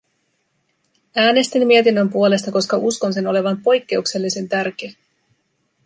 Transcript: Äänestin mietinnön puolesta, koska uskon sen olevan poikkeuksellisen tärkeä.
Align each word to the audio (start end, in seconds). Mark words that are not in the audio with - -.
Äänestin 1.15 1.67
mietinnön 1.67 2.09
puolesta, 2.09 2.51
koska 2.51 2.77
uskon 2.77 3.13
sen 3.13 3.27
olevan 3.27 3.57
poikkeuksellisen 3.61 4.49
tärkeä. 4.49 4.91